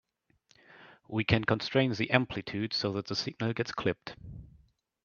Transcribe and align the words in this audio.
We 1.07 1.23
can 1.23 1.43
constrain 1.43 1.93
the 1.93 2.09
amplitude 2.09 2.73
so 2.73 2.91
that 2.93 3.05
the 3.05 3.15
signal 3.15 3.53
gets 3.53 3.71
clipped. 3.71 4.15